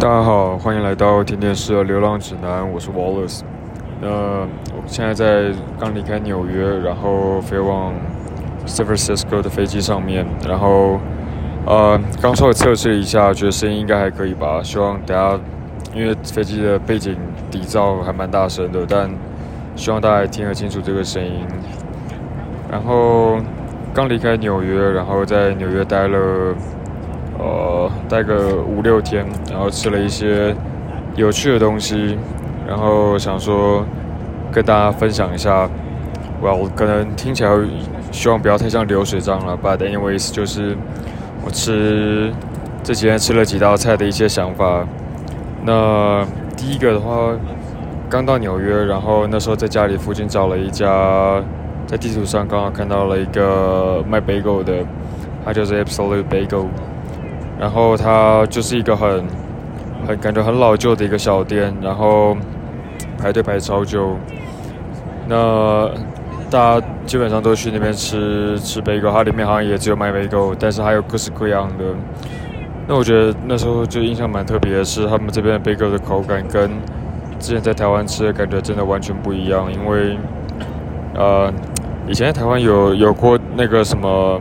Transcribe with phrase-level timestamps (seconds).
[0.00, 3.42] 大家好，欢迎来到甜点师的流浪指南，我是 Wallace。
[4.00, 7.92] 那我现在在刚离开纽约，然后飞往
[8.64, 10.98] San Francisco 的飞机上面，然后
[11.66, 14.62] 呃刚稍微测试了一下，觉得声音应该还可以吧。
[14.62, 15.38] 希望大家
[15.94, 17.14] 因为飞机的背景
[17.50, 19.10] 底噪还蛮大声的，但
[19.76, 21.44] 希望大家听得清楚这个声音。
[22.70, 23.36] 然后
[23.92, 26.54] 刚离开纽约，然后在纽约待了。
[27.40, 30.54] 呃，待个五六天，然后吃了一些
[31.16, 32.18] 有趣的东西，
[32.68, 33.82] 然后想说
[34.52, 35.68] 跟大家分享一下。
[36.42, 37.50] 我可能听起来
[38.10, 40.74] 希望不要太像流水账了，But anyways，就是
[41.44, 42.32] 我吃
[42.82, 44.86] 这几天吃了几道菜的一些想法。
[45.66, 47.32] 那第一个的话，
[48.08, 51.42] 刚到纽约，然后那时候在家里附近找了一家，
[51.86, 54.72] 在地图上刚好看到了一个卖 bagel 的，
[55.44, 56.68] 它就是 Absolute Bagel。
[57.60, 59.22] 然后它就是一个很
[60.08, 62.34] 很感觉很老旧的一个小店，然后
[63.18, 64.16] 排队排超久。
[65.28, 65.86] 那
[66.50, 71.84] 大家基本上都去那边吃吃贝狗，它里面好像也只有卖贝狗，但是还有各式各样的。
[72.88, 76.70] 那我觉得那时候就印象蛮特别的是，他们这边的贝狗的口感跟
[77.38, 80.16] 之前在台湾吃的感觉真的完全不一样，因为
[81.14, 81.52] 呃
[82.08, 84.40] 以前在台湾有有过那个什么。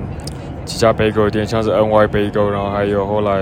[0.70, 3.42] 几家 bagel 店，像是 NY Bagel，然后还有后来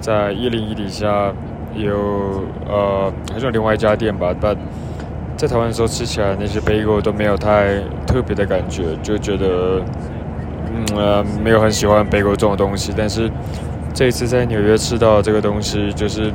[0.00, 1.30] 在一零一底下
[1.74, 4.34] 有呃，还有另外一家店吧。
[4.40, 4.56] 但
[5.36, 9.82] 在台湾的时候吃起来那些 bagel 都没有太特别的感觉，就觉得
[10.72, 12.90] 嗯呃没有很喜欢 bagel 这种东西。
[12.96, 13.30] 但是
[13.92, 16.32] 这一次在纽约吃到这个东西，就是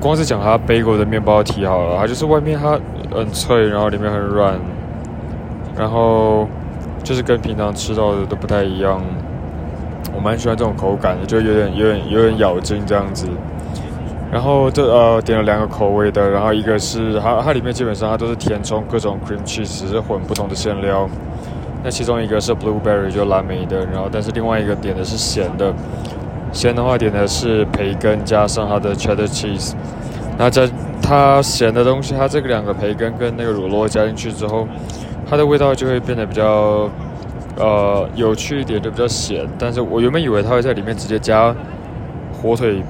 [0.00, 2.76] 光是讲它 bagel 的面包体好了，它就是外面它
[3.16, 4.58] 很脆，然后里面很软，
[5.76, 6.48] 然后
[7.04, 9.00] 就是跟平常吃到的都不太一样。
[10.18, 13.28] 我蛮喜欢这种口感的，就有点、有点、有点咬劲这样子。
[14.32, 21.08] 然后这呃点了两个口味的，然后一个是它它里面基本上它都是填充各种 cream cheese，只是混不同的馅料。
[21.84, 25.72] 那其中一个是 blueberry 就蓝莓的，然后但是另外一个点的是咸的，
[26.52, 29.74] 咸的话点的是培根加上它的 cheddar cheese。
[30.36, 30.68] 那在
[31.00, 34.66] 它咸的东西，它这个两个培根跟那个乳酪加进去之后，
[35.30, 36.90] 它的味道就会变得比较。
[37.58, 41.52] 呃，有趣一点就比较咸，但是我原本以为他会在里面直接加
[42.32, 42.80] 火腿、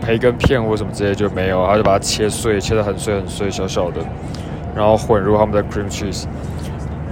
[0.00, 4.00] 培根片或什么之类，就没有，他就把它切碎，切得很碎很碎，小小的，
[4.74, 6.24] 然后混入他们的 cream cheese。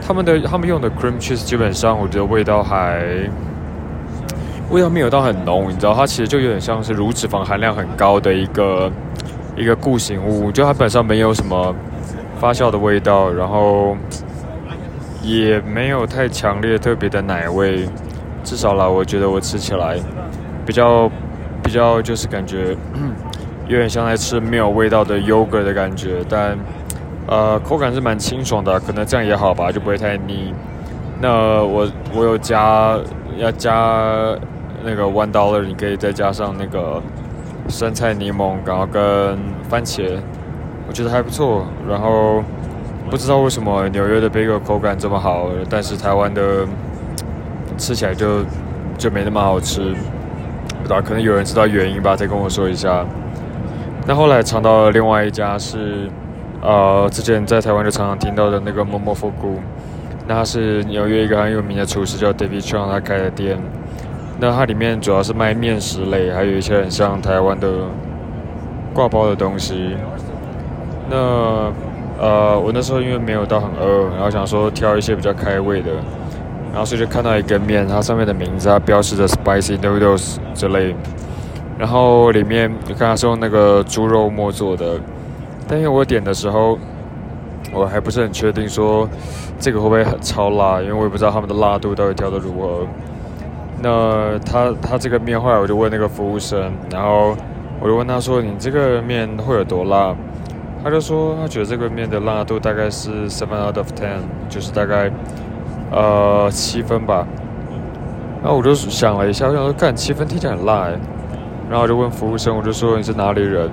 [0.01, 3.05] 他们的他们用的 cream cheese 基本上我觉得味道还
[4.71, 8.91] 味道没有到很浓，你知道，它其实就有点像是乳脂肪含量很高的一个
[9.55, 11.75] 一个固形物，就它本身没有什么
[12.41, 13.95] 发酵的味道，然后。
[15.23, 17.89] 也没有太强烈特别的奶味，
[18.43, 19.97] 至少啦，我觉得我吃起来
[20.67, 21.09] 比较
[21.63, 22.77] 比较就是感觉
[23.69, 26.59] 有点像在吃没有味道的 yogurt 的感觉，但
[27.29, 30.53] 呃口感是蛮清爽的，可能这样也好吧，就不会太腻。
[31.21, 32.99] 那我我有加
[33.39, 34.37] 要加
[34.83, 37.01] 那个 one dollar，你可以再加上那个
[37.69, 40.19] 生菜柠檬，然后跟番茄，
[40.89, 41.65] 我觉得还不错。
[41.89, 42.43] 然后。
[43.13, 46.67] 不知道为什么纽约的 bagel 口感这么好，但是台湾的
[47.77, 48.43] 吃起来就
[48.97, 49.95] 就没那么好吃。
[50.81, 53.05] 不知道可能有人知道原因吧，再跟我说一下。
[54.07, 56.09] 那后来尝到了另外一家是，
[56.63, 59.59] 呃，之前在台湾就常常听到的那个 Momofuku，
[60.27, 63.59] 那它是纽约一个很有名的厨师叫 David Chang 他开的店。
[64.41, 67.69] 那它里面主要是卖面食类，还有一些很像台湾的
[68.95, 69.97] 挂包的东西。
[71.11, 71.71] 那
[72.23, 75.91] 呃，我那时候因为没有到很饿，然后想说挑一些比较开胃的，
[76.71, 80.95] 然后所以就看到一根面，它上面的名字它标示着 spicy noodles 之类，
[81.77, 85.01] 然后里面你看它是用那个猪肉末做的，
[85.67, 86.79] 但因为我点的时候，
[87.73, 89.09] 我还不是很确定说
[89.59, 92.87] 这个会不会很超辣，因为我也不知道他们的辣度到底调的如何。
[93.83, 97.37] 那他他这个面后来我就问那个服务生，然后
[97.81, 100.15] 我就问他说：“你这个面会有多辣？”
[100.85, 104.19] 他就说，他觉得这个面的辣度大概是 seven out of ten，
[104.49, 105.11] 就是大概
[105.93, 107.25] 呃七分吧。
[108.43, 110.99] 然后我就想了一下，我想说，干七分听起来很辣哎。
[111.71, 113.71] 然后我就问服务生，我就说你是哪里人？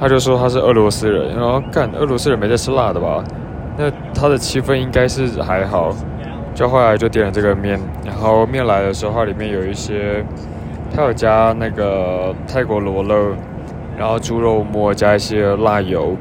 [0.00, 1.34] 他就说他是俄罗斯人。
[1.36, 3.22] 然后干俄罗斯人没在吃辣的吧？
[3.76, 5.94] 那他的七分应该是还好。
[6.54, 10.24] 就后来就点了这个面，然后面来的时候，它里面有一些，
[10.94, 13.36] 他有加那个泰国罗勒。
[14.00, 16.16] 然后猪肉末加一些辣油，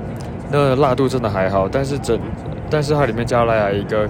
[0.52, 2.20] 那辣度真的还好，但是整，
[2.70, 4.06] 但是它里面加了一个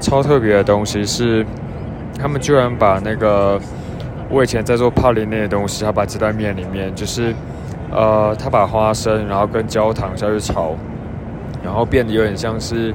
[0.00, 1.44] 超特别的东西，是
[2.18, 3.60] 他们居然把那个
[4.30, 7.34] 我以前在做帕林那些东西，他把鸡蛋面里面就是
[7.90, 10.74] 呃，他把花生然后跟焦糖下去炒，
[11.62, 12.94] 然后变得有点像是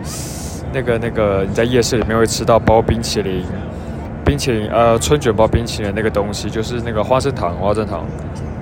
[0.73, 3.43] 那个那个你在夜市里面会吃到包冰淇淋，
[4.25, 8.03] 冰淇淋呃春卷包冰淇淋那个东西，就是那个花生糖花生糖，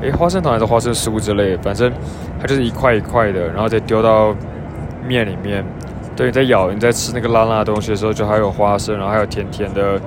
[0.01, 1.91] 诶，花生糖还是花生酥之类，反正
[2.39, 4.35] 它就是一块一块的，然后再丢到
[5.07, 5.63] 面里面。
[6.15, 9.99] 对，你在咬你在吃那个辣辣的东西的时候，就还有花生，然后还有甜甜的，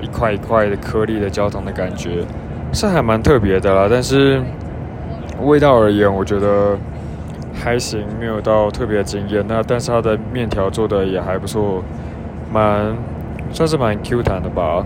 [0.00, 2.24] 一块一块的颗粒的焦糖的感觉，
[2.72, 3.88] 是还蛮特别的啦。
[3.90, 4.40] 但是
[5.42, 6.76] 味道而言，我觉得
[7.54, 9.44] 还行，没有到特别惊艳。
[9.48, 11.82] 那但是它的面条做的也还不错，
[12.52, 12.94] 蛮
[13.50, 14.84] 算是蛮 Q 弹的吧。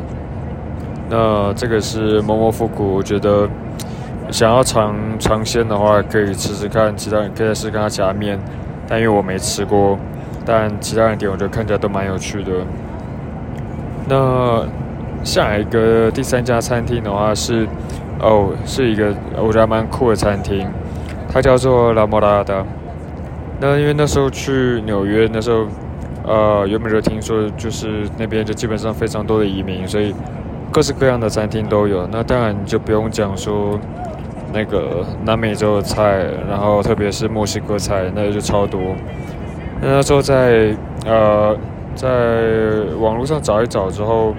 [1.09, 3.49] 那这个是某某复古，我觉得
[4.31, 8.39] 想要尝尝鲜的话，可以吃吃看，其他人可以试看它夹面，
[8.89, 9.99] 但因为我没吃过。
[10.47, 12.51] 但其他人点我觉得看起来都蛮有趣的。
[14.09, 14.65] 那
[15.23, 17.67] 下一个第三家餐厅的话是，
[18.21, 20.67] 哦，是一个我觉得蛮酷的餐厅，
[21.31, 22.65] 它叫做拉莫拉达。
[23.61, 25.67] 那因为那时候去纽约，那时候
[26.27, 30.15] 呃原本就听说就是那边就基本上非常多的移民，所以
[30.73, 32.09] 各式各样的餐厅都有。
[32.11, 33.79] 那当然就不用讲说
[34.53, 38.81] 那个南美洲的菜，然后特别是墨西哥菜，那就超多。
[39.81, 40.75] 那时候在
[41.07, 41.57] 呃，
[41.95, 42.09] 在
[42.99, 44.35] 网络上找一找之后，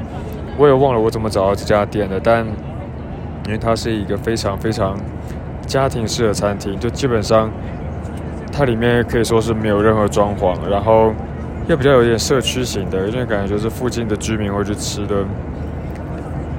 [0.57, 2.19] 我也忘了我怎么找到这家店的。
[2.19, 2.45] 但
[3.45, 4.95] 因为它是一个非常非常
[5.65, 7.49] 家庭式的餐厅，就基本上
[8.51, 11.11] 它里面可以说是没有任何装潢，然后
[11.67, 15.15] 又比较有点社区型的，有点感觉就是附近的居民会去吃的。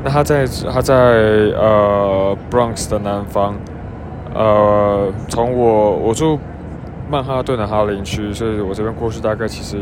[0.04, 3.54] 那他在他在呃 Bronx 的南方，
[4.34, 6.38] 呃，从我我住。
[7.10, 9.76] 曼哈顿的哈林区，所以我这边过去大概其实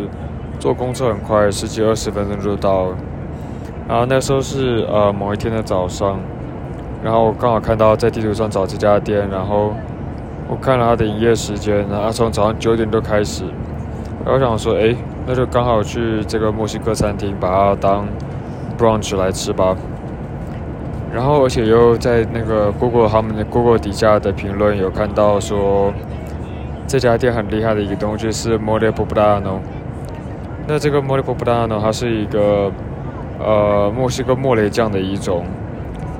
[0.58, 2.96] 坐公车很快，十几二十分钟就到了。
[3.86, 6.18] 然后那时候是呃某一天的早上，
[7.04, 9.72] 然后我刚好看到在地图上找这家店，然后
[10.48, 13.44] 我看了它的营业时间，然后从早上九点多开始，
[14.24, 14.92] 然后想说，哎，
[15.24, 18.08] 那就刚好去这个墨西哥餐厅把它当
[18.76, 19.76] brunch 来吃吧。
[21.12, 25.92] 然后而且又在那个 Google 他们的 Google 底下的评论有看到说。
[26.86, 29.60] 这家店很厉害的一个东西是 Mole Poblano。
[30.66, 32.68] 那这个 Mole Poblano 它是一个
[33.38, 35.44] 呃墨西哥莫雷酱的一种。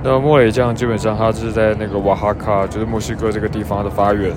[0.05, 4.31] 那莫雷酱基本上它是在那个瓦哈卡，就是墨西哥这个地方的发源。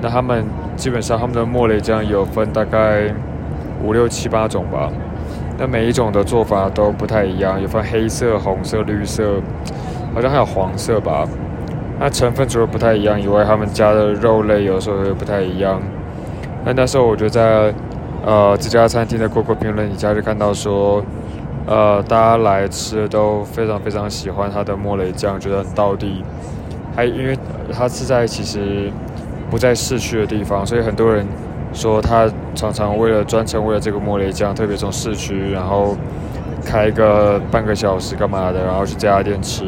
[0.00, 0.46] 那他们
[0.76, 3.12] 基本上他们的莫雷酱有分大概
[3.84, 4.90] 五六七八种吧。
[5.58, 9.42] 那每一种的做法都不太一样，有分黑色、红色、绿色，
[10.14, 11.26] 好像还有黄色吧。
[11.98, 15.82] 那成分除了不太一样以外，他们加的肉类有时候也不太一样。
[16.64, 17.74] 那那时候我就在
[18.24, 21.02] 呃这家餐厅的各个评论底下就看到说，
[21.66, 26.22] 呃大家来吃都非常非常喜欢它的莫雷酱，觉得很到地。
[26.94, 27.36] 还因为
[27.72, 28.92] 它是在其实
[29.50, 31.26] 不在市区的地方，所以很多人
[31.78, 35.96] 说他常常为了专程为了这个莫雷酱，特别从市区然后
[36.64, 39.64] 开个半个小时干嘛的，然后去这家店吃。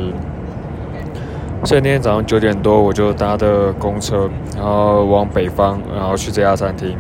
[1.65, 6.97] 所以那天早上九点多，我就搭的公车，然后往北方，然后去这家餐厅。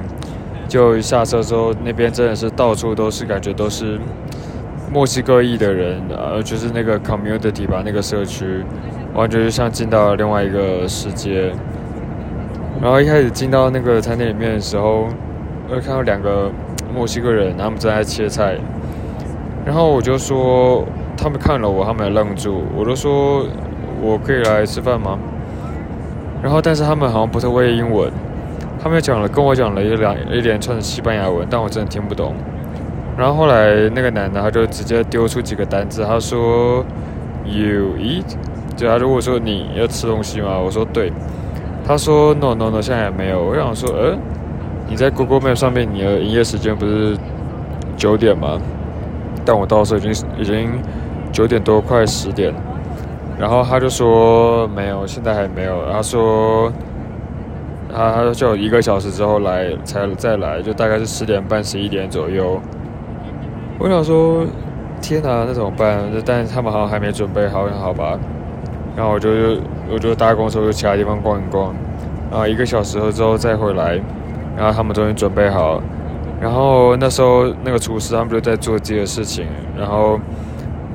[0.68, 3.98] 就一下车之后，那边真的是到处都是，感觉都是
[4.92, 8.62] 墨西哥裔的人，呃，就是那个 community 吧，那个社区，
[9.14, 11.52] 完全就像进到了另外一个世界。
[12.82, 15.08] 然后一开始进到那个餐厅里面的时候，
[15.68, 16.50] 我看到两个
[16.94, 18.56] 墨西哥人，他们正在切菜。
[19.64, 20.84] 然后我就说，
[21.16, 22.62] 他们看了我，他们也愣住。
[22.76, 23.46] 我就说。
[24.02, 25.18] 我可以来吃饭吗？
[26.42, 28.10] 然后，但是他们好像不太会英文，
[28.82, 32.34] 他们讲了跟我讲了一两一连串的西班牙文，但我真的听不懂。
[33.14, 36.82] 然后后来那个男的他就直接丢出几个单字，他说
[37.44, 38.24] “You eat”，
[38.74, 40.58] 就他如果说你要吃东西吗？
[40.58, 41.12] 我说对。
[41.90, 43.44] 他说 “No No No”，现在也没有。
[43.44, 44.16] 我想说，呃，
[44.88, 47.18] 你在 Google Map 上面你的营业时间不是
[47.96, 48.60] 九点吗？
[49.44, 50.70] 但我到时候已经已经
[51.32, 52.54] 九点多，快十点。
[53.40, 55.82] 然后他就说没有，现在还没有。
[55.90, 56.72] 他说
[57.92, 62.60] 他他说就一个小时之后来才再来，就大概是十点半十一点左右。
[63.80, 64.46] 我想说
[65.02, 65.98] 天哪，那怎么办？
[66.24, 68.16] 但他们好像还没准备好，好吧。
[69.00, 69.30] 然后我就
[69.90, 71.74] 我就搭公车去其他地方逛一逛，
[72.30, 73.98] 然后一个小时之后再回来。
[74.58, 75.80] 然后他们终于准备好，
[76.38, 79.46] 然后那时候那个厨师他们就在做自己的事情，
[79.78, 80.20] 然后。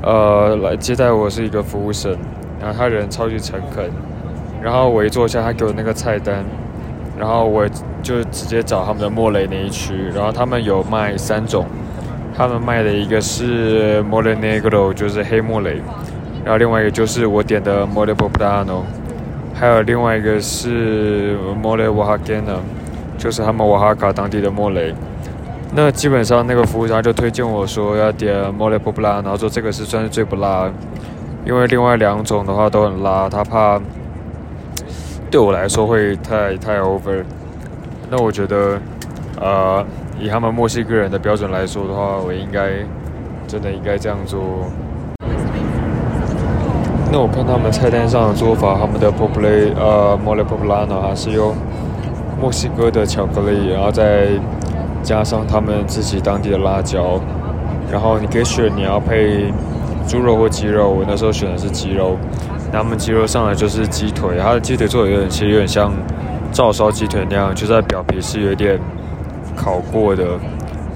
[0.04, 2.16] 呃，来接待我是一个服务生，
[2.62, 3.90] 然后他人超级诚恳，
[4.62, 6.46] 然后我一坐下，他给我那个菜单，
[7.18, 7.68] 然后我
[8.04, 11.66] 就直接找他们的莫雷那一区，然后他们有卖三种，
[12.38, 15.82] 他们卖的一个是莫雷 negro，就是黑莫雷，
[16.46, 18.86] 然后另外一个就是我点的莫雷波普达诺，
[19.52, 22.54] 还有另外一个是莫雷瓦哈根呢，
[23.18, 24.94] 就是他们瓦哈卡当地的莫雷。
[25.74, 30.72] 那基本上那个服务商就推荐我说要点莫雷波不辣，然后说这个是算是最不辣，
[31.46, 33.82] 因为另外两种的话都很辣，他怕
[35.32, 37.24] 对我来说会太太 over。
[38.12, 38.80] 那我觉得，
[39.42, 39.84] 呃，
[40.20, 42.70] 以他们墨西哥人的标准来说的话，我应该
[43.48, 44.40] 真的应该这样做。
[47.16, 51.56] 那我看他们菜单上的做法，他们的 poble 呃 mole poblano 还是用
[52.42, 54.28] 墨西哥的巧克力，然后再
[55.02, 57.18] 加上他们自己当地的辣椒，
[57.90, 59.46] 然后你可以选你要配
[60.06, 60.90] 猪肉或鸡肉。
[60.90, 62.18] 我那时候选的是鸡肉，
[62.70, 65.94] 那他们鸡肉上来就是鸡腿，它的鸡腿做的有点其实有点像
[66.52, 68.78] 照烧鸡腿那样，就在表皮是有点
[69.56, 70.26] 烤过的。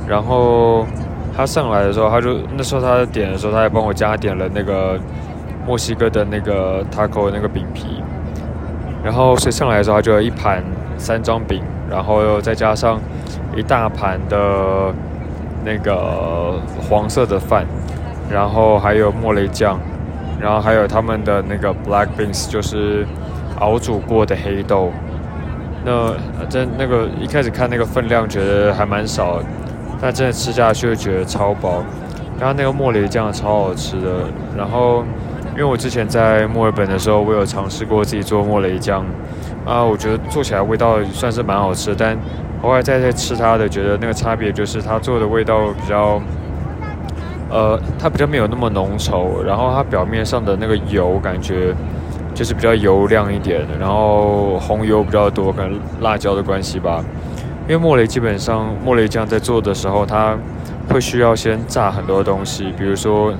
[0.05, 0.85] 然后
[1.33, 4.99] 他上来的时候，他就那时候他点的时候，他还帮我加点了那个。
[5.69, 8.01] 墨西哥的那个 taco 那个饼皮，
[9.03, 10.63] 然后所以上来的时候，它就有一盘
[10.97, 12.99] 三张饼，然后又再加上
[13.55, 14.91] 一大盘的
[15.63, 17.67] 那个黄色的饭，
[18.31, 19.79] 然后还有莫雷酱，
[20.41, 23.05] 然后还有他们的那个 black beans，就是
[23.59, 24.91] 熬煮过的黑豆。
[25.85, 26.15] 那
[26.49, 29.39] 真那个一开始看那个分量觉得还蛮少，
[30.01, 31.83] 但真的吃下去就觉得超饱。
[32.39, 34.07] 然后那个莫雷酱超好吃的，
[34.57, 35.03] 然后。
[35.59, 39.05] 因为我之前在墨尔本的时候，我有尝试过自己做莫雷酱，
[39.65, 42.17] 啊，我觉得做起来味道算是蛮好吃，但
[42.61, 46.21] 后来再再吃它的，觉得那个差别就是它做的味道比较，
[47.49, 51.75] 呃，它比较没有那么浓稠，然后它表面上的那个油感觉
[52.33, 57.03] 就是比较油亮一点，然后红油比较多，可能辣椒的关系吧。
[57.67, 60.37] 因为莫雷基本上莫雷酱在做的时候，它
[60.89, 63.33] 会需要先炸很多东西，比如说。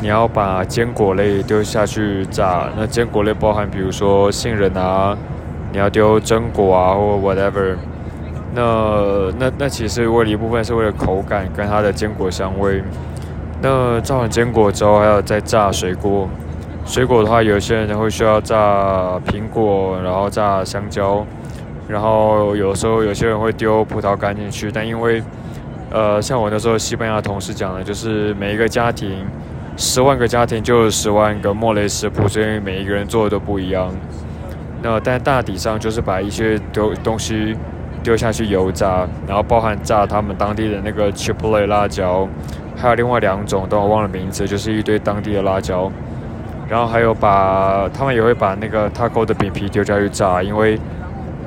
[0.00, 5.16] 你要把坚果类丢下去炸，那坚果类包含比如说杏仁啊，
[5.72, 7.74] 你要丢榛果啊或 whatever，
[8.54, 12.82] 那那那其实为了一部分是为了口感跟它的坚果香味。
[13.62, 16.28] 那炸完坚果之后还要再炸水果，
[16.84, 21.24] 水果的话有些人会需要炸苹果，然后炸香蕉，
[21.88, 25.22] 然后有时候有些人会丢葡萄干进去，但因为
[25.90, 29.24] 呃像我那时候西班牙同事讲的，就是每一个家庭。
[29.76, 33.92] 十万个家庭就有十万个莫雷食谱，所以每一个人做的都不一样。
[34.82, 37.56] 那但大体上就是把一些丢东西
[38.02, 42.28] 丢下去油炸，然后包含炸他们当地的那个 chipotle 辣椒，
[42.76, 45.90] 还有另外两种，但我忘了名字，就是一堆当地的辣椒。
[46.68, 50.78] 然后还有把他们也会把那个 taco 的饼皮丢下去炸，因为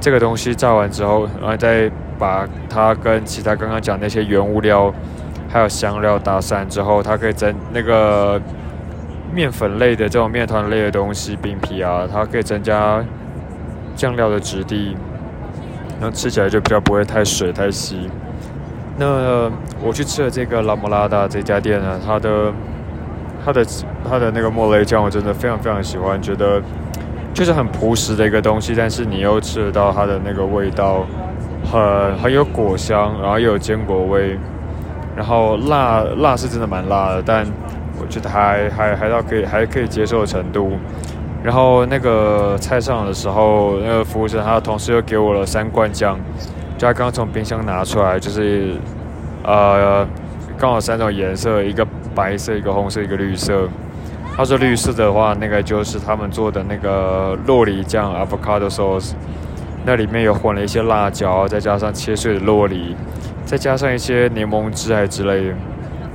[0.02, 4.94] 这个东西炸完之后，然后再把它跟其他刚刚讲那些原物料。
[5.50, 8.40] 还有香料打散之后，它可以增那个
[9.34, 13.04] 面粉类的这种面团类的东西，饼皮啊，它可以增加
[13.96, 14.96] 酱料的质地，
[16.00, 18.10] 然后吃起来就比较不会太水太稀。
[18.98, 19.50] 那
[19.82, 22.52] 我去吃了这个拉莫拉达这家店呢，它的
[23.46, 23.66] 它的
[24.10, 26.62] 它的那个莫雷酱我真的非常非常喜欢，觉得
[27.34, 31.06] 就是很朴实的一个东西，但是你又吃得到它的那个味道，
[31.64, 34.38] 很很有果香，然后又有坚果味。
[35.18, 37.44] 然后辣辣是真的蛮辣的，但
[38.00, 40.74] 我觉得还还还到可以还可以接受的程度。
[41.44, 46.20] 然后那个菜上的时候，那个服务生他同时又给我了三罐酱，
[46.78, 48.76] 就他刚从冰箱拿出来，就是
[49.44, 50.06] 呃
[50.58, 53.68] 刚好三种颜色，一个白色，一个红色，一个绿色。
[54.36, 59.14] 他说绿色的话，那个就是他们做的那个洛梨酱 （avocado sauce），
[59.84, 62.96] 那里面有混了一些辣椒，再加上切碎的洛梨。
[63.48, 65.56] 再加上一些柠檬汁还之类的，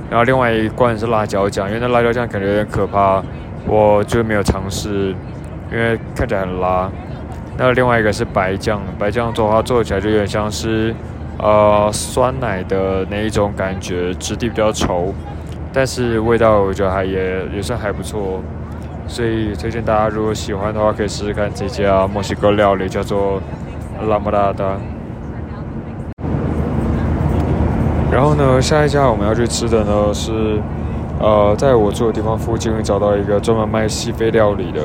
[0.07, 3.23] 然后另外一罐是辣椒酱，因为那辣椒酱感觉有点可怕，
[3.65, 5.15] 我就没有尝试，
[5.71, 6.91] 因为看起来很辣。
[7.57, 10.93] 那另外一个是白酱，白酱做的话做起来就有点像是
[11.39, 15.11] 呃酸奶的那一种感觉，质地比较稠，
[15.73, 18.43] 但是味道我觉得还也也算还不错，
[19.07, 23.41] 所以推荐大家如果喜欢的话可以试试看这家墨西哥料理，叫做
[24.07, 24.77] 拉莫达达。
[28.13, 30.61] 然后呢，下一家我们要去吃的呢是，
[31.19, 34.81] 呃，在我住的地方附近找到一个专门卖西非料理的。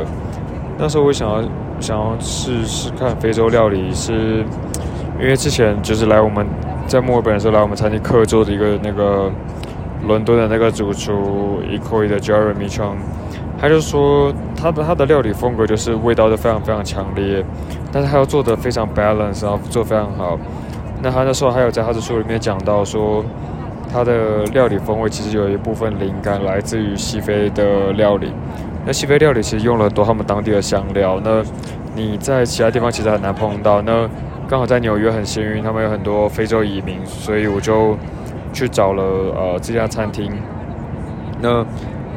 [0.79, 1.43] 那时候我想要
[1.79, 4.43] 想要试试看非洲料理，是
[5.21, 6.47] 因为之前就是来我们
[6.87, 9.31] 在墨尔本的时候来我们餐厅客座的一个那个
[10.07, 12.97] 伦敦的那个主厨 e c o y 的 Jeremy Chang，
[13.61, 17.45] 他就说他的他的料理风格就是味道都非常非常强烈，
[17.93, 20.39] 但是他要做的非常 balance，然后做非常好。
[21.03, 23.25] 那他那时候还有在他的书里面讲到说，
[23.93, 28.33] 他的料理风味其实有一部分灵感来自于西非的料理，
[28.85, 31.43] 那西非料理其实用了很多他们当地的香料，那
[31.95, 33.81] 你在其他地方其实很难碰到。
[33.83, 34.09] 那
[34.49, 37.97] 刚好在纽约很幸运，他们有很多非洲移民，所以我就
[38.53, 40.33] 去找了呃这家餐厅。
[41.41, 41.65] 那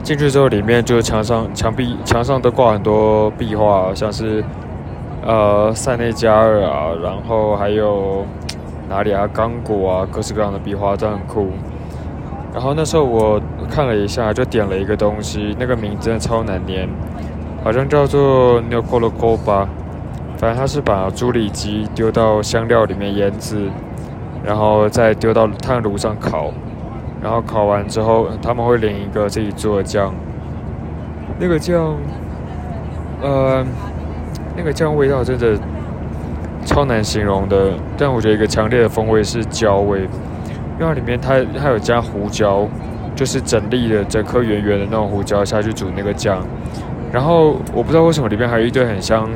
[0.02, 4.44] 进去之后，里面就是墙上墙壁墙上都挂很多壁画，像是
[5.26, 8.26] 呃塞内加尔啊，然后还有
[8.92, 11.48] 哪里啊，刚果啊，各式各样的壁画都很酷。
[12.54, 16.90] 然后那时候我看了一下，就点了一个东西，那个名字超难念，
[17.64, 19.66] 好像叫做 n o c o l o g o b a
[20.36, 23.70] 反正他是把猪里脊丢到香料里面腌制，
[24.44, 26.52] 然后再丢到炭炉上烤，
[27.24, 30.14] 然后烤完之后他们会淋一个自己做的酱，
[31.40, 31.96] 那个酱，
[33.22, 33.64] 呃，
[34.58, 35.58] 那个酱味道真的
[36.66, 40.08] 超难形容的，但我觉得一个强烈的风味是焦味。
[40.80, 42.68] 因为它里面它它有加胡椒，
[43.16, 46.44] 就是整粒的整颗圆圆的那种胡椒下去煮那个酱，
[47.12, 49.30] 然后我不知道为什么里面还有一堆很香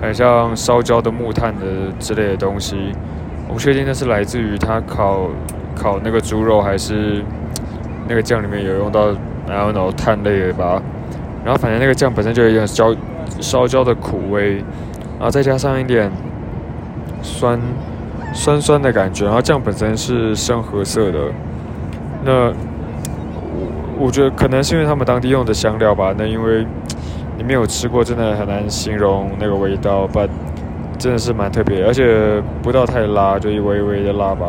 [0.00, 1.66] 很像烧焦的木炭的
[2.00, 2.92] 之类的东西，
[3.48, 5.28] 我不确定那是来自于它烤
[5.76, 7.22] 烤那个猪肉还是
[8.08, 9.08] 那个酱里面有用到
[9.46, 10.82] 然后那种炭类的吧，
[11.44, 12.92] 然后反正那个酱本身就有点焦
[13.40, 14.56] 烧焦的苦味，
[15.18, 16.10] 然后再加上一点
[17.24, 17.58] 酸。
[18.36, 21.20] 酸酸的感觉，然后酱本身是深褐色的。
[22.24, 26.12] 那我我觉得可能是因为他们当地用的香料吧。
[26.18, 26.66] 那因为
[27.38, 30.08] 你没有吃过，真的很难形容那个味道。
[30.12, 30.28] 但
[30.98, 34.48] 真的是蛮特别，而且不到太辣，就一微微的辣吧。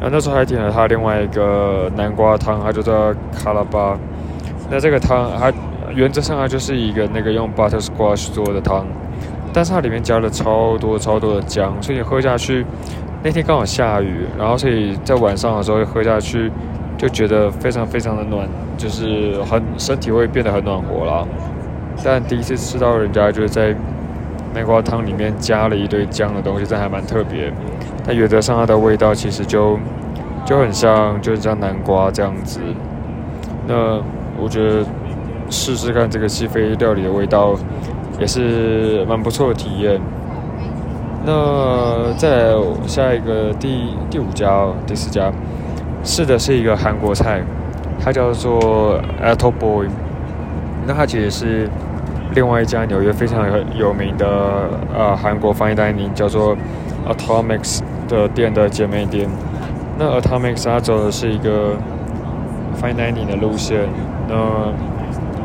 [0.00, 3.98] 然后那时候还点了他另外一个南瓜汤，它就叫卡拉巴。
[4.70, 5.52] 那这个汤它
[5.94, 8.86] 原则上它就是一个那个用 butter squash 做的汤。
[9.54, 12.66] 但是它里面加了超多超多的姜，所以你喝下去，
[13.22, 16.50] 那天刚好下雨，然后所以在晚上的时候喝下去，
[16.98, 21.24] 就觉得非常非常的暖，就是很身体会变得很暖和啦。
[22.02, 23.72] 但第一次吃到人家就是在
[24.52, 27.52] 南瓜汤里面加了一堆姜的东西，这还蛮特别。
[28.04, 29.78] 但原则上它的味道其实就
[30.44, 32.58] 就很像就是像南瓜这样子。
[33.68, 34.02] 那
[34.36, 34.84] 我觉得
[35.48, 37.56] 试试看这个西非料理的味道。
[38.18, 40.00] 也是蛮不错的体验。
[41.26, 42.54] 那在
[42.86, 45.32] 下一个第第五家、第四家，
[46.02, 47.40] 试的是一个韩国菜，
[47.98, 49.88] 它叫做 Apple Boy。
[50.86, 51.70] 那它其实是
[52.34, 54.26] 另外一家纽约非常有名的
[54.94, 56.54] 呃韩国翻译单宁，叫做
[57.08, 59.26] Atomics 的店的姐妹店。
[59.98, 61.70] 那 Atomics 它走的是一个
[62.78, 63.88] fine dining 的路线。
[64.28, 64.34] 那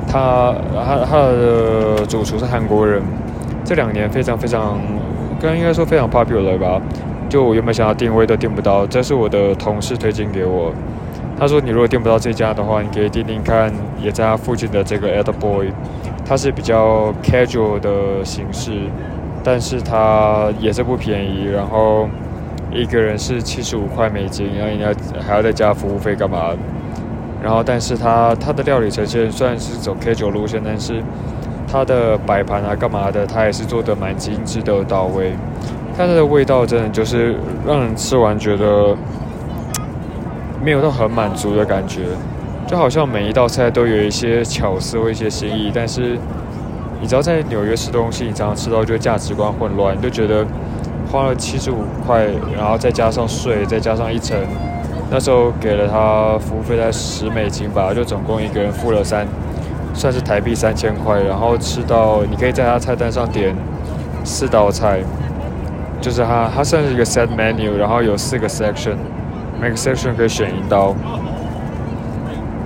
[0.09, 3.01] 他他他的主厨是韩国人，
[3.63, 4.79] 这两年非常非常，
[5.39, 6.81] 刚应该说非常 popular 吧。
[7.29, 10.73] 就我原本想要定位都订不到，这是我的同事推荐给我。
[11.39, 15.71] 他说你如果订不到这家的话，你可以订订看也在他附近的这个 Ed Boy，
[16.25, 18.71] 它是比较 casual 的形式，
[19.43, 22.09] 但是它也是不便宜，然后
[22.71, 24.89] 一个人是七十五块美金，然后你要
[25.21, 26.49] 还要再加服务费干嘛？
[27.41, 31.01] 然后，但是它它的料理呈现虽然是走 K 九路线，但是
[31.71, 35.33] 它的摆盘啊、干嘛的，它也是做的蛮精致的到位。
[35.97, 38.95] 但它的味道真的就是让人吃完觉得
[40.63, 42.01] 没有到很满足的感觉，
[42.67, 45.71] 就好像每一道菜都有一些巧思或一些新意。
[45.73, 46.17] 但是
[46.99, 50.45] 你知道在纽约吃东西，你常常吃到就价值观混乱，你就觉得
[51.09, 54.37] 花了七十五块，然后再加上税，再加上一层。
[55.11, 59.25] 那时候给了他服务费在十美金吧，就总共一个人付了三，
[59.91, 61.19] 算是台币三千块。
[61.23, 63.55] 然后吃到你可以在他菜单上点
[64.23, 64.99] 四道菜，
[65.99, 68.97] 就是他他算是一个 set menu，然后有四个 section，
[69.59, 70.93] 每个 section 可以选一道。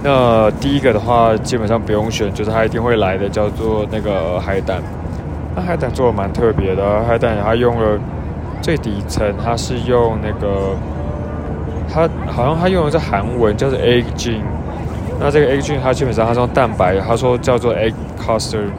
[0.04, 4.82] 那第一个的话基本上不用选，就是他一定会来的，叫做那个海胆。
[5.56, 7.98] 那海胆做的蛮特别的，海胆他用了
[8.62, 10.76] 最底层，他是用那个。
[11.94, 14.42] 它好像它用的是韩文，叫做 egg gin。
[15.20, 18.70] 那这个 egg gin 它基本上它是用蛋白，他说叫做 egg custard，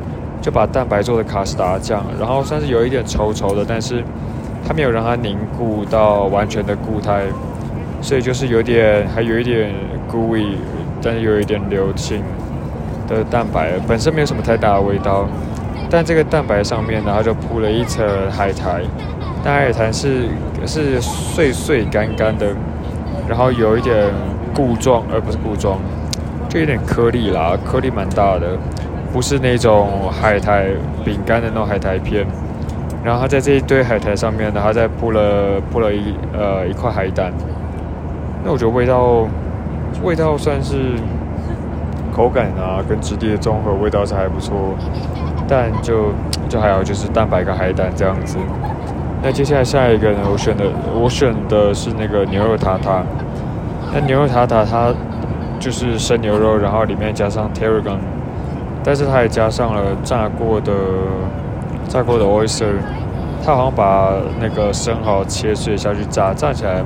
[0.43, 4.03] 就把蛋白做的卡士达酱，然后算是有一点稠稠的，但是
[4.67, 7.23] 它没有让它凝固到完全的固态，
[8.03, 9.73] 所以就是有点还有一点
[10.11, 10.57] gooey，
[11.01, 12.21] 但是有一点流清
[13.07, 15.29] 的蛋白，本身没有什么太大的味道。
[15.89, 18.83] 但这个蛋白上面呢，它就铺了一层海苔，
[19.45, 20.25] 但海苔是
[20.67, 22.47] 是碎碎干干的。
[23.29, 24.07] 然后有一点
[24.55, 25.79] 固状，而不是固状，
[26.49, 28.57] 就有点颗粒啦，颗粒蛮大的，
[29.13, 30.67] 不是那种海苔
[31.05, 32.27] 饼干的那种海苔片。
[33.05, 37.33] 然后它在这一堆海苔上面呢，它再铺了铺了一呃一块海胆。
[38.45, 39.27] 那我觉得味道
[40.03, 40.77] 味道算是
[42.15, 44.55] 口感啊跟质地的综合味道是还不错，
[45.49, 46.13] 但就
[46.49, 48.37] 就还有就是蛋白跟海胆这样子。
[49.27, 53.03] 那接下来下一个呢，我选的我选的是那个牛肉塔塔。
[53.91, 54.93] 那牛肉塔塔它
[55.59, 57.97] 就是生牛肉，然后里面加上 tarragon，
[58.85, 60.75] 但是它也加上了炸过的
[61.89, 62.75] 炸过的 oyster。
[63.43, 66.85] 它好像把那个生蚝切碎下去炸，炸起来。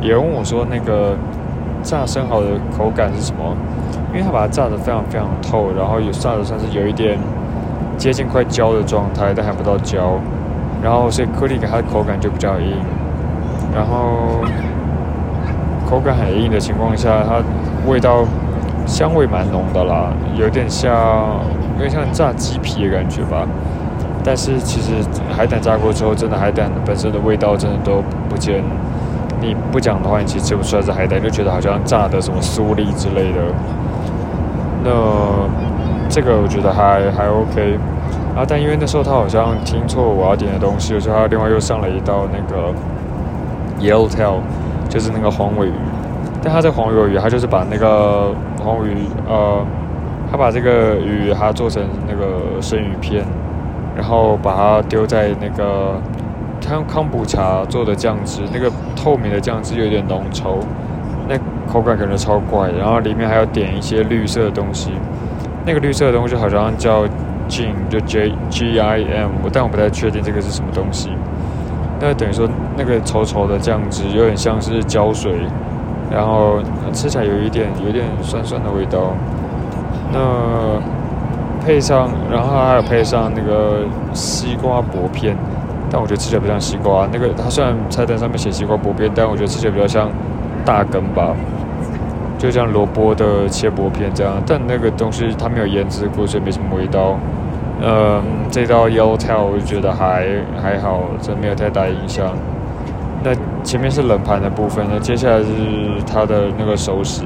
[0.00, 1.14] 也问我说：“那个
[1.82, 3.54] 炸生蚝的口感是什么？”
[4.12, 7.18] 因为它把它炸得非常非常透，然后有炸的算是有一点
[7.98, 10.18] 接近快焦的状态，但还不到焦。
[10.82, 12.76] 然后所以颗粒感它的口感就比较硬。
[13.74, 14.40] 然后
[15.88, 17.42] 口感很硬的情况下，它
[17.90, 18.24] 味道
[18.86, 20.92] 香味蛮浓的啦，有点像
[21.74, 23.46] 有点像炸鸡皮的感觉吧。
[24.24, 24.92] 但是其实
[25.36, 28.62] 海胆炸过之后，真的海胆本身的味道真的都不见。
[29.40, 33.38] 你不讲的话，你其实吃不出来是海胆，就觉得好像炸的什么酥粒之类的。
[34.82, 34.90] 那
[36.08, 37.78] 这个我觉得还还 OK。
[38.36, 42.72] 啊但因为那时候他好像听错我要点的东西，所以他另外又上了一道那个
[43.80, 44.40] Yellowtail，
[44.88, 45.72] 就是那个黄尾鱼。
[46.42, 48.96] 但他这黄尾鱼，他就是把那个黄尾鱼，
[49.26, 49.64] 呃，
[50.30, 53.24] 他把这个鱼他做成那个生鱼片。
[53.96, 55.98] 然后把它丢在那个，
[56.60, 60.58] 他用康普茶做的酱汁，那个透明的酱汁有点浓稠，
[61.26, 61.34] 那
[61.66, 62.70] 口感感觉超怪。
[62.72, 64.90] 然后里面还要点一些绿色的东西，
[65.64, 67.06] 那个绿色的东西好像叫
[67.48, 71.10] G 就 J G I M，但我不太确定这个是什么东西。
[72.00, 75.32] 那等于说那个稠稠的酱汁有点像是胶水，
[76.10, 76.58] 然后
[76.92, 79.14] 吃起来有一点有点酸酸的味道。
[80.12, 80.80] 那。
[81.64, 83.80] 配上，然后还有配上那个
[84.12, 85.36] 西瓜薄片，
[85.90, 87.08] 但我觉得吃起来不像西瓜。
[87.12, 90.08] 那个它虽然菜单上面写西瓜薄片，但我觉得吃起来比较像
[90.64, 91.34] 大根吧，
[92.38, 94.34] 就像萝卜的切薄片这样。
[94.46, 97.18] 但那个东西它没有腌制过，所以没什么味道。
[97.82, 100.26] 嗯，这道腰跳我就觉得还
[100.62, 102.26] 还好，真没有太大影响。
[103.22, 105.46] 那前面是冷盘的部分，那接下来是
[106.06, 107.24] 它的那个熟食。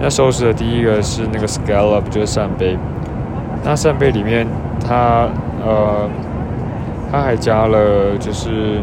[0.00, 2.76] 那熟食的第一个是那个 scallop，就是扇贝。
[3.64, 4.46] 那扇贝里面，
[4.86, 5.26] 它
[5.64, 6.08] 呃，
[7.10, 8.82] 它还加了，就是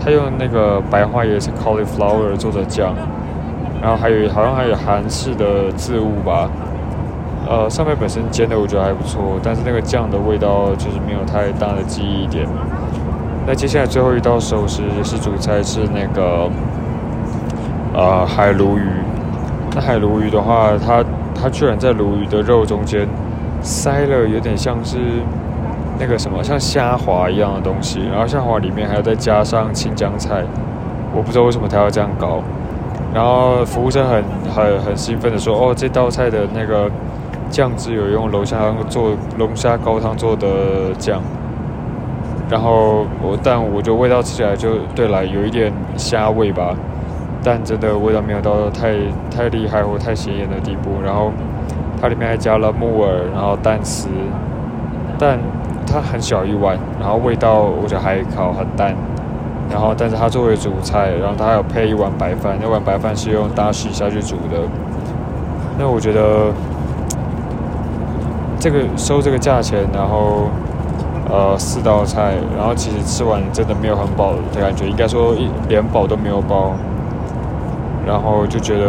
[0.00, 2.94] 它用那个白花椰是 cauliflower 做的酱，
[3.80, 6.48] 然后还有好像还有韩式的渍物吧，
[7.48, 12.46] 呃，上面本身煎的我觉得还不错，但是那个酱的味道就是没有太大的记忆点。
[13.46, 16.50] 那接下来最后一道熟食是主菜是那个
[17.94, 18.90] 呃海鲈鱼，
[19.74, 23.08] 那海鲈鱼的话，它它居然在鲈鱼的肉中间。
[23.60, 24.98] 塞了有点像是
[25.98, 30.44] 那个什么，像虾滑一样的东西，然后虾滑里面还要再加上青江菜，
[31.12, 32.40] 我不知道为什么它要这样搞。
[33.14, 34.22] 然后服务生很
[34.54, 36.90] 很很兴奋的说：“哦，这道菜的那个
[37.50, 40.46] 酱汁有用龙虾做龙虾高汤做的
[40.98, 41.20] 酱。”
[42.50, 46.74] 然后我但我觉得味道吃起来就对了，有一点虾味吧，
[47.42, 48.94] 但真的味道没有到太
[49.30, 50.90] 太厉害或太显眼的地步。
[51.04, 51.32] 然后。
[52.00, 54.08] 它里面还加了木耳，然后蛋丝，
[55.18, 55.36] 但
[55.84, 58.94] 它很小一碗，然后味道我觉得还好，很淡。
[59.70, 64.58] 然后，但是它作为主菜，然后它还有配一碗白饭，那碗白饭是用大洗下去煮的。
[65.78, 66.52] 那我觉得
[68.58, 70.48] 这个收这个价钱，然后
[71.30, 76.72] 呃四道菜，然后其实吃完真的没有很饱的感觉，应该说一连饱都没有饱，
[78.06, 78.86] 然后就觉得。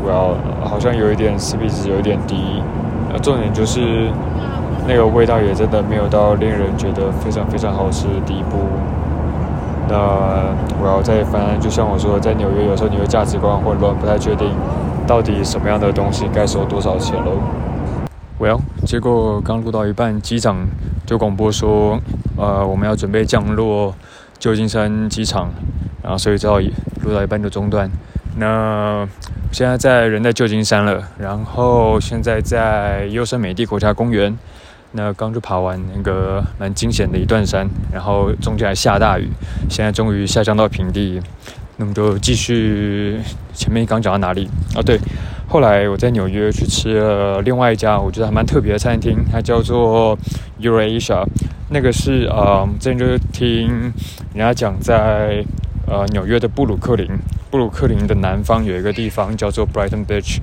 [0.00, 0.32] 我要
[0.66, 2.62] 好像有一点 CP 值有一点低，
[3.12, 4.08] 呃，重点就是
[4.86, 8.56] 那个味道也真的没有到令人觉得非常非常好吃的地步。
[9.88, 14.50] 那我要再反正就像我说，在纽约有时候你会价值观混乱，不太确定
[15.06, 17.32] 到底什么样的东西该收多少钱喽。
[18.38, 20.68] Well，结果刚录到一半，机长
[21.06, 21.98] 就广播说，
[22.36, 23.94] 呃，我们要准备降落
[24.38, 25.48] 旧金山机场，
[26.02, 27.90] 然后所以只好录到一半就中断。
[28.36, 29.08] 那
[29.50, 34.38] 现在在人在旧金山了，然后现在在优胜美地国家公园。
[34.92, 39.28] 那刚就爬完那个蛮惊险的一段山，然后中间还下大雨，
[39.68, 41.20] 现在终于下降到平地。
[41.76, 43.20] 那么就继续
[43.54, 44.48] 前面刚讲到哪里？
[44.74, 44.98] 哦，对，
[45.46, 50.18] 后来我在纽约去吃了另外一家我觉得还蛮特别的餐厅，它叫做
[50.60, 51.24] Eurasia。
[51.70, 53.68] 那个是呃，之前就听
[54.32, 55.44] 人家讲在。
[55.90, 57.08] 呃，纽约的布鲁克林，
[57.50, 60.36] 布鲁克林的南方有一个地方叫做 Brighton Beach。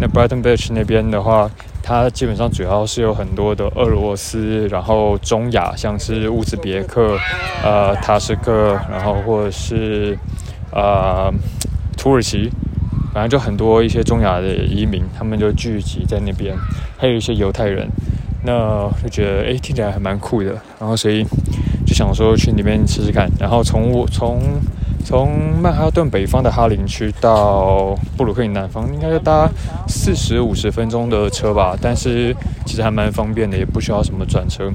[0.00, 1.48] 那 Brighton Beach 那边的话，
[1.82, 7.16] 它基本上主要是有很多的俄罗斯，然后中亚，像是乌兹别克、
[7.64, 10.18] 呃，塔什克，然后或者是
[10.70, 11.32] 呃
[11.96, 12.50] 土耳其，
[13.14, 16.54] 反正就很多一些中亚的移民，他们就聚集在那边，
[16.98, 17.88] 还有一些犹太人，
[18.44, 21.24] 那就觉得哎听起来还蛮酷的，然后所以
[21.86, 24.40] 就想说去那边试试看，然后从我从
[25.04, 29.48] 从曼哈顿北方的哈林区到布鲁克林南方，应该要搭
[29.86, 32.34] 四十五十分钟的车吧，但是
[32.66, 34.70] 其实还蛮方便的，也不需要什么转车，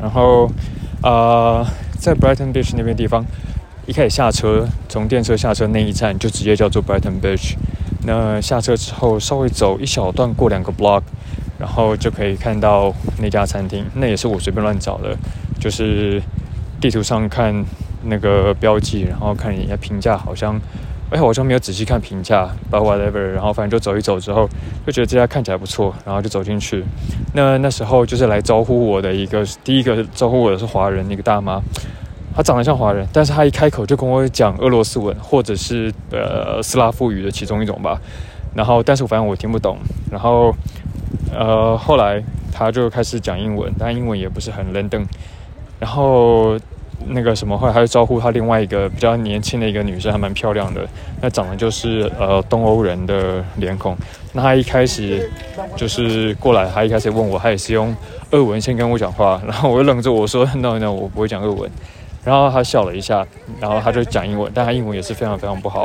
[0.00, 0.50] 然后
[1.00, 1.66] 啊
[1.98, 3.24] 在 Brighton Beach 那边地方。
[3.84, 7.56] 一开始下车，从电车下车那一站就直接叫做 Brighton Beach。
[8.06, 11.02] 那下车之后，稍微走一小段，过两个 block，
[11.58, 13.84] 然后就可以看到那家餐厅。
[13.94, 15.16] 那也是我随便乱找的，
[15.58, 16.22] 就是
[16.80, 17.52] 地图上看
[18.04, 20.60] 那个标记，然后看人家评价，好像
[21.10, 23.20] 哎，好像没有仔细看评价，but whatever。
[23.20, 24.48] 然后反正就走一走之后，
[24.86, 26.82] 就觉得这家看起来不错，然后就走进去。
[27.34, 31.60] 那那时候就是来招呼我的一个第一个招呼我的是华人，一个大妈。
[32.34, 38.00] 她长得像华人，但是她一开口就跟我讲俄罗斯文，或者是呃斯拉夫语的其中一种吧。
[38.54, 39.76] 然后，但是我反正我听不懂。
[40.10, 40.54] 然后，
[41.30, 45.06] 呃，后来她就开始讲英文，但英文也不是很认登。
[45.78, 46.58] 然后
[47.06, 50.86] 那个什么，后来他就招呼他另外一个比较年轻的一个女生，还蛮漂亮的。
[51.20, 53.96] 那长得就是呃东欧人的脸孔。
[54.32, 55.30] 那他一开始
[55.76, 57.94] 就是过来，他一开始问我，他也是用
[58.30, 59.40] 俄文先跟我讲话。
[59.46, 61.70] 然后我就愣着，我说 no no，我不会讲俄文。
[62.24, 63.26] 然后他笑了一下，
[63.60, 65.84] 然后他就讲英文，但他英文也是非常非常不好。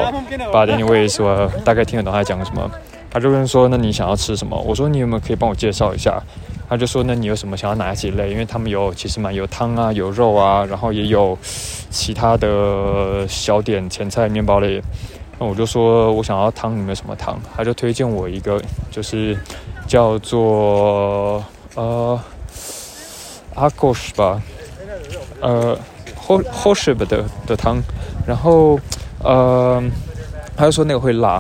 [0.52, 2.70] But anyway，说大概听得懂他讲什么。
[3.10, 6.22] 他就问说：“那你想要吃什么？”我说：“你有没有可以帮我介绍一下？”
[6.70, 8.32] 他就说：“那你有什么想要哪几类？
[8.32, 11.38] 因为他们有其实蛮有汤啊，有肉啊，然后也有
[11.90, 14.82] 其他的小点、前菜、面包类。”
[15.40, 19.38] 那我就说：“我想要汤，有没有什么汤？”他就推荐我一个，就是
[19.88, 21.44] 叫做
[21.76, 22.20] 呃
[23.56, 24.42] 阿 o s h 吧，
[25.42, 25.78] 呃。
[26.30, 26.36] h
[26.70, 27.82] o s h 的的汤，
[28.26, 28.78] 然后
[29.24, 29.82] 呃，
[30.58, 31.40] 他就说那个会辣，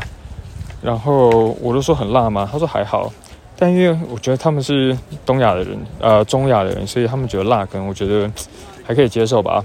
[0.81, 2.47] 然后我就说很辣吗？
[2.51, 3.11] 他说还好，
[3.57, 8.31] 但因为我觉得他们是东亚的人，呃，中亚的人，所以他们觉得辣，可能我觉得
[8.83, 9.63] 还可以接受吧。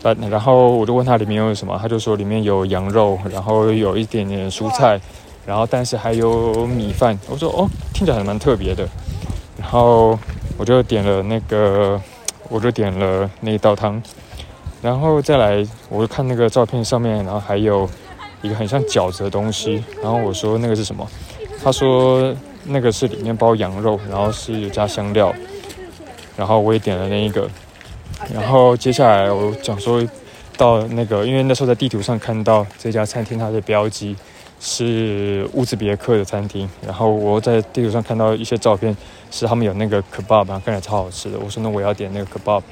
[0.00, 4.98] 但然后我就问他里面有什么，他就说里面有羊肉，然后有一点点蔬菜，
[5.44, 7.18] 然后但是还有米饭。
[7.28, 8.88] 我说哦，听起来还蛮特别的。
[9.58, 10.16] 然后
[10.56, 12.00] 我就点了那个，
[12.48, 14.00] 我就点了那一道汤。
[14.80, 17.88] 然后再来，我就看那个照片上面，然后还有
[18.42, 19.82] 一个很像饺子的东西。
[20.02, 21.08] 然后我说那个是什么？
[21.62, 25.34] 他说那个是里面包羊肉，然后是有加香料。
[26.36, 27.48] 然后我也点了那一个。
[28.32, 30.02] 然后接下来我讲说
[30.56, 34.16] 到那个，因为那时候在地图上看到这家餐厅，它的标记
[34.60, 36.68] 是乌兹别克的餐厅。
[36.84, 38.96] 然后我在地图上看到一些照片，
[39.30, 41.38] 是他们有那个 kebab，看起来超好吃的。
[41.38, 42.62] 我说那我要点那个 kebab。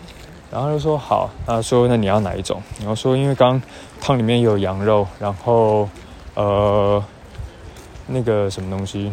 [0.56, 2.62] 然后就说好，他说那你要哪一种？
[2.78, 3.60] 然后说因为刚
[4.00, 5.86] 汤里面有羊肉，然后
[6.32, 7.04] 呃
[8.06, 9.12] 那个什么东西，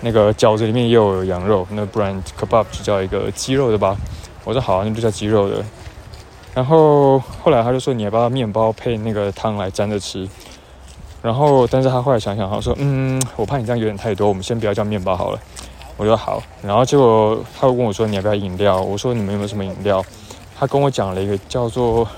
[0.00, 3.96] 那个饺子里面也有羊肉，那不然 kebab 就叫一个鸡肉的吧？
[4.42, 5.64] 我说好，那就叫鸡肉的。
[6.52, 10.28] 然后后来他就说你要不要面包配那个汤来沾着吃？
[11.22, 15.38] 然后但是他后来想想，他说嗯，我怕你这样有点太多，我们先不要叫面包好了。
[15.98, 20.02] 我说好，然后结果他又跟我说：“你要不要饮料？”我说：“你们有没有什么饮料？”
[20.56, 22.08] 他跟我讲了一个叫做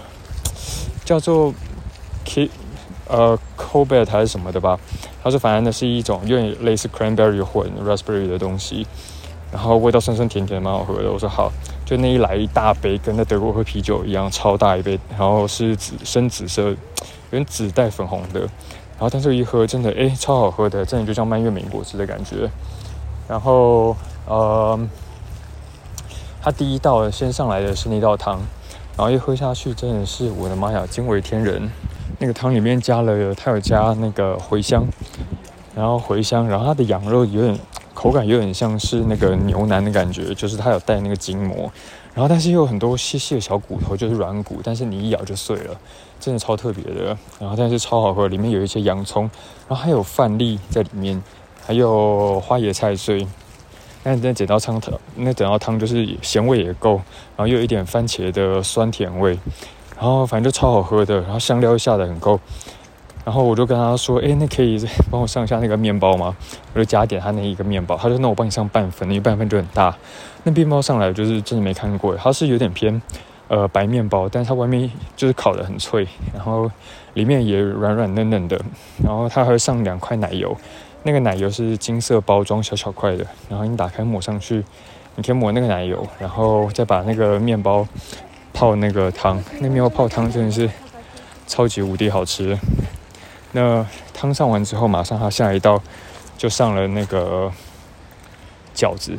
[1.04, 1.52] 叫做
[2.24, 2.48] K
[3.08, 4.78] 呃 Cobalt 还是什么的吧。
[5.24, 8.86] 他说：“反正那是一种有点类似 Cranberry 混 Raspberry 的东西，
[9.50, 11.50] 然后味道酸酸甜甜，蛮好喝的。”我说：“好。”
[11.86, 16.76] 就那一来一大杯，跟在德国喝啤酒一样，超大一杯，然后是紫深紫色，有
[17.30, 18.38] 点紫带粉红的。
[18.40, 22.48] 然后但是一喝，真的哎，超好喝的，真的就像蔓越莓果汁的感觉。
[23.30, 24.76] 然后，呃，
[26.42, 28.40] 他第一道先上来的是那道汤，
[28.96, 31.70] 然后一喝下去，真的是我的妈呀，惊为天人！
[32.18, 34.84] 那个汤里面加了，它有加那个茴香，
[35.76, 37.56] 然后茴香，然后它的羊肉有点
[37.94, 41.70] 口感，有点像是那个牛腩的感觉，就是它有带那个筋膜，
[42.12, 45.76] 然后但是又有很多细细的小骨头，就是软骨，但是你一咬就碎了，
[46.18, 47.16] 真的超特别的。
[47.38, 49.30] 然后但是超好喝，里面有一些洋葱，
[49.68, 51.22] 然后还有饭粒在里面。
[51.70, 53.24] 还有花椰菜碎，
[54.02, 56.94] 那那整道汤汤，那整道汤就是咸味也够，
[57.37, 59.38] 然后又有一点番茄的酸甜味，
[59.96, 62.40] 然后反正就超好喝的，然后香料下的很够，
[63.24, 66.37] 然后我就跟他说，哎，那可以 帮我上一下那个面包吗？
[66.74, 69.96] 我就加点他那一个面包，他说那我帮你上半份，因为半份就很大。
[70.42, 73.00] 那面包上来就是真的没看过，它是有点偏
[73.46, 76.04] 呃白面包，但是它外面就是烤的很脆，
[76.35, 76.68] 然后
[77.14, 78.61] 里面也软软嫩嫩的，
[79.04, 80.56] 然后它还会上两块奶油。
[81.02, 84.64] 那个奶油是金色包装，小小块的，然后你打开抹上去，
[85.16, 87.86] 你可以抹那个奶油，然后再把那个面包
[88.52, 90.68] 泡那个汤，那面包泡汤真的是
[91.46, 92.58] 超级无敌好吃。
[93.52, 95.82] 那汤上完之后，马上他下一道
[96.36, 97.50] 就上了那个
[98.74, 99.18] 饺子。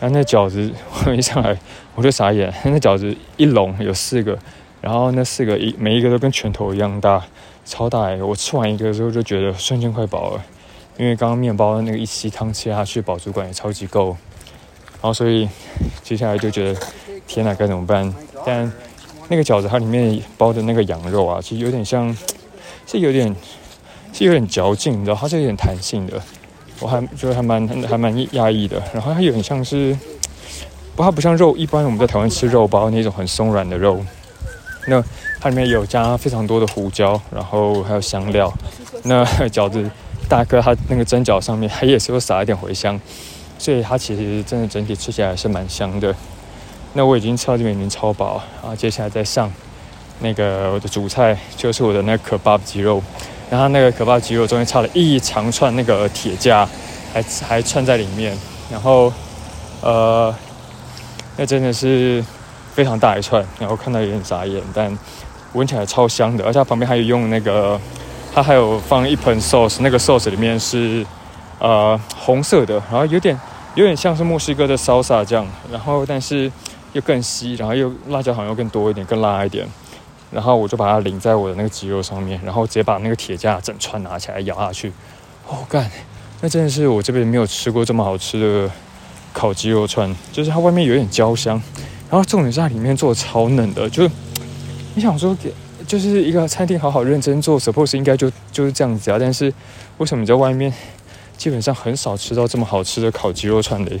[0.00, 0.72] 然后那饺子
[1.04, 1.58] 我一上来
[1.96, 4.38] 我就傻眼，那饺子一笼有四个，
[4.80, 7.20] 然后那四个一每一个都跟拳头一样大，
[7.64, 8.24] 超大个。
[8.24, 10.44] 我吃完一个之后就觉得瞬间快饱了，
[10.98, 14.08] 因为刚刚面包那个一吸汤吃下去，饱足感也超级够。
[15.00, 15.48] 然后所以
[16.02, 16.80] 接下来就觉得
[17.26, 18.12] 天哪，该怎么办？
[18.44, 18.70] 但
[19.28, 22.14] 那个饺子它里面包的那个羊肉啊，其实有点像，
[22.84, 23.34] 是有点
[24.12, 26.20] 是有点嚼劲的，它是有点弹性的。
[26.80, 29.96] 我还觉得还蛮还蛮压抑的，然后它有点像是，
[30.96, 34.04] 不，它不像肉，一般我们在台湾吃肉包那种很松软的肉，
[34.88, 35.00] 那
[35.40, 38.52] 它里面有加非常多的胡椒，然后还有香料。
[39.04, 39.88] 那饺子
[40.28, 43.00] 大哥他那个蒸饺上面，他也是会撒一点茴香，
[43.58, 46.14] 所以它其实真的整体吃起来还是蛮香的。
[46.92, 49.50] 那我已经吃到这边已经超饱，然后接下来再上
[50.20, 53.02] 那个我的主菜，就是我的那个可巴鸡肉。
[53.50, 56.68] 然后那个可怕鸡肉中间插了一长串那个铁架，
[57.14, 58.36] 还还串在里面。
[58.70, 59.10] 然后，
[59.80, 60.34] 呃，
[61.38, 62.22] 那真的是
[62.74, 63.42] 非常大一串。
[63.58, 64.98] 然后看到有点傻眼，但
[65.54, 66.44] 闻起来超香的。
[66.44, 67.80] 而且它旁边还有用那个，
[68.34, 71.04] 它还有放一盆 sauce，那个 sauce 里面是
[71.58, 73.38] 呃红色的，然后有点
[73.74, 76.50] 有点像是墨西哥的 salsa 酱，然后但是
[76.92, 79.66] 又更稀，然后又辣椒好像又更多一点，更辣一点。
[80.30, 84.92] 然后我就把它淋在我的那个鸡肉上面，然后直接把那个铁架整串拿起来咬下去。
[85.46, 85.90] 哦干，
[86.42, 88.70] 那真的是我这边没有吃过这么好吃的
[89.32, 91.60] 烤鸡肉串，就是它外面有点焦香，
[92.10, 93.88] 然后重点是它里面做的超嫩的。
[93.88, 94.06] 就
[94.94, 95.50] 你想说，给
[95.88, 99.16] 就是一个餐厅好好认真做，suppose 应该就就是这样子啊。
[99.18, 99.52] 但是
[99.96, 100.72] 为什么你在外面
[101.36, 103.98] 基本上很少吃到这么好吃的烤鸡肉串嘞？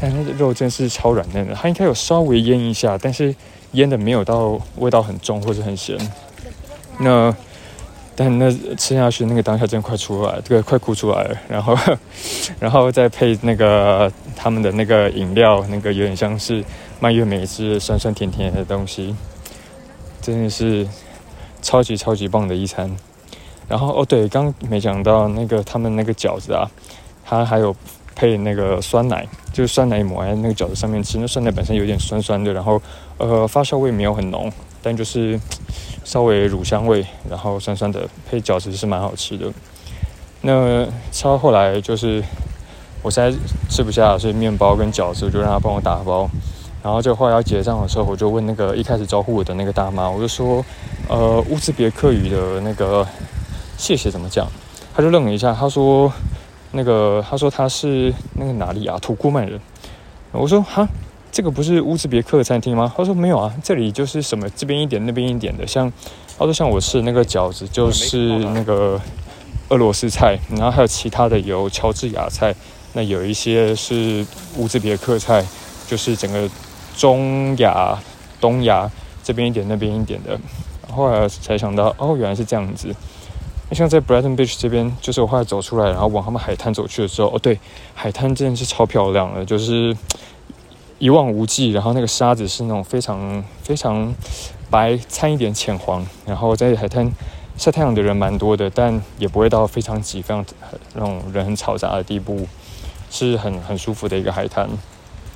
[0.00, 3.34] 但是肉真是超软嫩的，它应该有稍微腌一下，但是。
[3.72, 5.98] 腌的没有到味道很重或者很咸，
[7.00, 7.34] 那
[8.14, 11.36] 但那吃下去那个当下真快出来，这个快哭出来了。
[11.46, 11.76] 然后，
[12.58, 16.64] 然后再配那个他们的那个饮料，那个有点像是
[17.00, 19.14] 蔓越莓汁，酸酸甜甜的东西，
[20.22, 20.86] 真的是
[21.66, 22.96] 超级超级棒的一餐。
[23.68, 26.70] 然后哦对，刚没讲到那个他们那个饺子啊，
[27.24, 27.74] 它还有。
[28.18, 31.18] 配那个酸奶，就是酸奶抹在那个饺子上面吃。
[31.18, 32.80] 那酸奶本身有点酸酸的，然后
[33.18, 34.50] 呃发酵味没有很浓，
[34.82, 35.38] 但就是
[36.02, 39.52] 稍微乳香味，然后酸酸的，配饺子是蛮好吃的。
[40.40, 42.24] 那吃到后来就是
[43.02, 43.30] 我实在
[43.68, 46.26] 吃不下，所以面包跟饺子就让他帮我打包。
[46.82, 50.64] 然后就后来要结账的时候，我就问那个一开始招呼我的那个大妈，我就说
[51.08, 53.06] 呃乌兹别克语的那个
[53.76, 54.46] 谢谢怎么讲？
[54.94, 56.12] 他就愣了一下，他说。
[56.72, 58.98] 那个他说他是那个哪里啊？
[58.98, 59.58] 土库曼人。
[60.30, 60.86] 我说哈，
[61.32, 62.92] 这个不是乌兹别克餐厅吗？
[62.94, 65.66] 他说没有啊，这里就是什么这边一点那边一点的。
[65.66, 65.90] 像
[66.36, 69.00] 他说像我吃那个饺子就是那个
[69.70, 72.54] 俄罗斯菜，然后还有其他的有乔治亚菜，
[72.92, 74.26] 那有一些是
[74.58, 75.42] 乌兹别克菜，
[75.86, 76.46] 就是整个
[76.94, 77.96] 中亚、
[78.38, 78.90] 东亚
[79.22, 80.38] 这边一点那边一点的。
[80.96, 82.94] 后来才想到哦，原来是这样子。
[83.68, 87.58] 那像在 Brighton Beach 这边，就是我后来走出来，然后往他们海滩走去的时候，哦，对，
[87.94, 89.96] 海滩真的是超漂亮的，就是
[90.98, 94.14] 一望无际，然后那个沙子是那种非常非常
[94.70, 97.12] 白，掺一点浅黄，然后在海滩
[97.58, 100.44] 晒太阳的人蛮多的，但也不会到非常挤、非常
[100.94, 102.46] 那种人很嘈杂的地步，
[103.10, 104.68] 是很很舒服的一个海滩。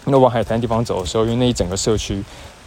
[0.04, 2.22] 那往海滩地方走的时候，因为那一整个社区，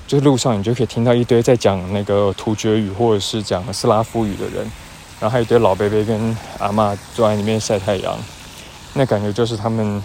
[0.08, 4.70] 就是路上你就可以听到一堆在讲那个突厥语或者是讲斯拉夫语的人。
[5.20, 8.14] 然后还有一堆老伯伯跟阿妈坐在里面晒太阳，
[8.94, 10.04] 那感觉就是他们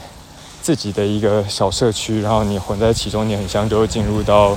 [0.62, 2.20] 自己的一个小社区。
[2.20, 4.56] 然后你混在其中，你很像就会进入到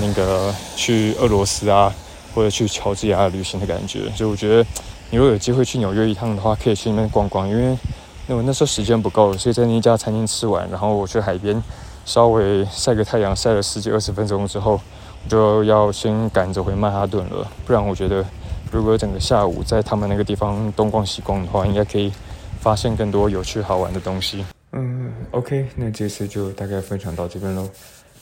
[0.00, 1.94] 那个去俄罗斯啊，
[2.34, 4.10] 或者去乔治亚旅行的感觉。
[4.16, 4.66] 所以我觉得，
[5.10, 7.48] 你如果有机会去纽约一趟的话，可以去那边逛逛。
[7.48, 7.78] 因为
[8.26, 11.62] 那我那时候时间不够，所以在那家餐厅吃完，然后我去海边
[12.10, 14.80] 稍微晒个太阳，晒了十几二十分钟之后，
[15.22, 17.46] 我就要先赶着回曼哈顿了。
[17.64, 18.24] 不然我觉得。
[18.72, 22.12] 如果整个下午在他们那个地方东逛西逛的话，应该可以
[22.60, 24.44] 发现更多有趣好玩的东西。
[24.70, 27.68] 嗯，OK，那这次就大概分享到这边喽。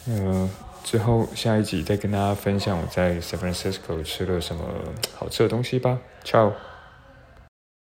[0.07, 0.49] 呃，
[0.83, 4.63] 最后下一集再跟大家分享我在 San Francisco 吃了什么
[5.15, 5.99] 好吃的东西吧。
[6.25, 6.68] Ciao。